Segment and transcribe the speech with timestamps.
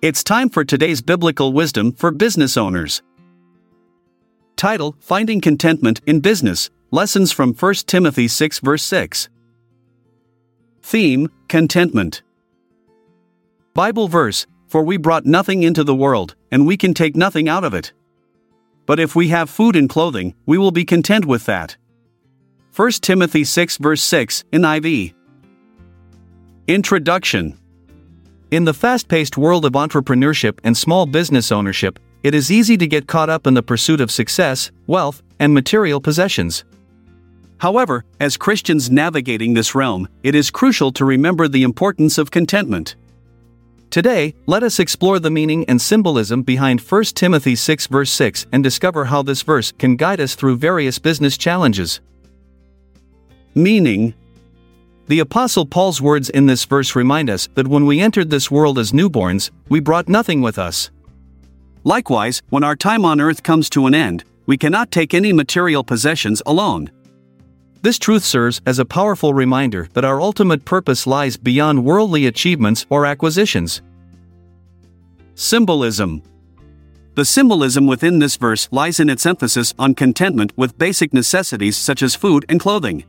[0.00, 3.02] It's time for today's biblical wisdom for business owners.
[4.54, 9.28] Title Finding Contentment in Business Lessons from 1 Timothy 6, verse 6.
[10.82, 12.22] Theme Contentment.
[13.74, 17.64] Bible verse For we brought nothing into the world, and we can take nothing out
[17.64, 17.92] of it.
[18.86, 21.76] But if we have food and clothing, we will be content with that.
[22.76, 25.12] 1 Timothy 6, verse 6, NIV.
[26.68, 27.58] Introduction
[28.50, 32.86] in the fast paced world of entrepreneurship and small business ownership, it is easy to
[32.86, 36.64] get caught up in the pursuit of success, wealth, and material possessions.
[37.58, 42.96] However, as Christians navigating this realm, it is crucial to remember the importance of contentment.
[43.90, 48.62] Today, let us explore the meaning and symbolism behind 1 Timothy 6 verse 6 and
[48.62, 52.00] discover how this verse can guide us through various business challenges.
[53.54, 54.14] Meaning
[55.08, 58.78] the Apostle Paul's words in this verse remind us that when we entered this world
[58.78, 60.90] as newborns, we brought nothing with us.
[61.82, 65.82] Likewise, when our time on earth comes to an end, we cannot take any material
[65.82, 66.90] possessions alone.
[67.80, 72.84] This truth serves as a powerful reminder that our ultimate purpose lies beyond worldly achievements
[72.90, 73.80] or acquisitions.
[75.36, 76.22] Symbolism
[77.14, 82.02] The symbolism within this verse lies in its emphasis on contentment with basic necessities such
[82.02, 83.04] as food and clothing.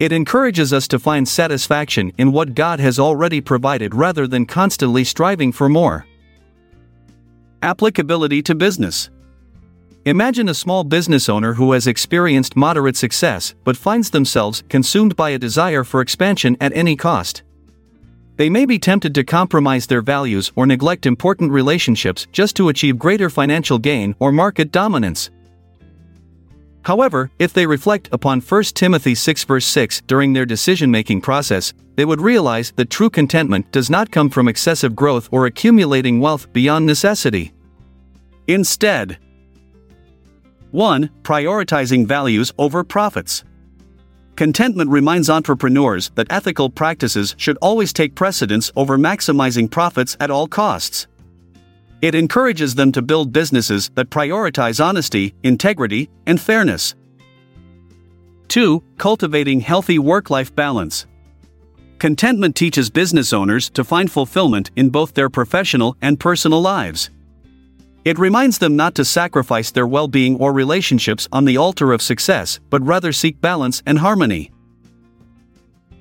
[0.00, 5.04] It encourages us to find satisfaction in what God has already provided rather than constantly
[5.04, 6.06] striving for more.
[7.60, 9.10] Applicability to business.
[10.06, 15.30] Imagine a small business owner who has experienced moderate success but finds themselves consumed by
[15.30, 17.42] a desire for expansion at any cost.
[18.36, 22.98] They may be tempted to compromise their values or neglect important relationships just to achieve
[22.98, 25.30] greater financial gain or market dominance.
[26.82, 31.72] However, if they reflect upon 1 Timothy 6 verse 6 during their decision making process,
[31.96, 36.50] they would realize that true contentment does not come from excessive growth or accumulating wealth
[36.52, 37.52] beyond necessity.
[38.46, 39.18] Instead,
[40.70, 41.10] 1.
[41.22, 43.44] Prioritizing values over profits.
[44.36, 50.48] Contentment reminds entrepreneurs that ethical practices should always take precedence over maximizing profits at all
[50.48, 51.06] costs.
[52.02, 56.94] It encourages them to build businesses that prioritize honesty, integrity, and fairness.
[58.48, 58.82] 2.
[58.96, 61.06] Cultivating healthy work life balance.
[61.98, 67.10] Contentment teaches business owners to find fulfillment in both their professional and personal lives.
[68.06, 72.00] It reminds them not to sacrifice their well being or relationships on the altar of
[72.00, 74.50] success, but rather seek balance and harmony.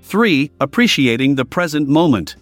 [0.04, 0.50] 3.
[0.62, 2.38] Appreciating the present moment.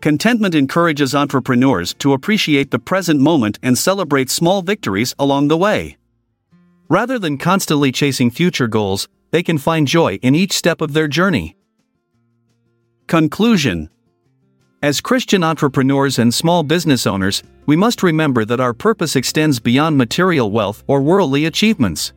[0.00, 5.98] Contentment encourages entrepreneurs to appreciate the present moment and celebrate small victories along the way.
[6.88, 11.06] Rather than constantly chasing future goals, they can find joy in each step of their
[11.06, 11.54] journey.
[13.08, 13.90] Conclusion
[14.82, 19.98] As Christian entrepreneurs and small business owners, we must remember that our purpose extends beyond
[19.98, 22.14] material wealth or worldly achievements.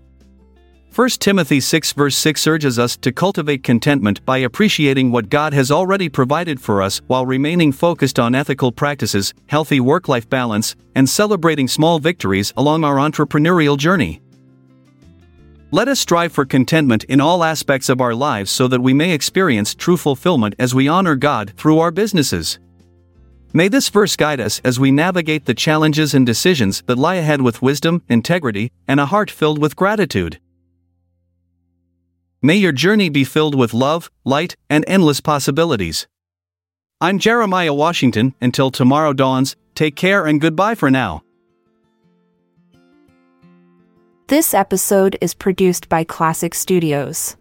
[0.95, 5.71] 1 Timothy 6 verse 6 urges us to cultivate contentment by appreciating what God has
[5.71, 11.09] already provided for us while remaining focused on ethical practices, healthy work life balance, and
[11.09, 14.21] celebrating small victories along our entrepreneurial journey.
[15.71, 19.13] Let us strive for contentment in all aspects of our lives so that we may
[19.13, 22.59] experience true fulfillment as we honor God through our businesses.
[23.51, 27.41] May this verse guide us as we navigate the challenges and decisions that lie ahead
[27.41, 30.39] with wisdom, integrity, and a heart filled with gratitude.
[32.45, 36.07] May your journey be filled with love, light, and endless possibilities.
[36.99, 38.35] I'm Jeremiah Washington.
[38.41, 41.23] Until tomorrow dawns, take care and goodbye for now.
[44.27, 47.37] This episode is produced by Classic Studios.